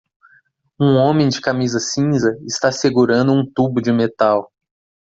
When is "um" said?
0.79-0.95, 3.33-3.45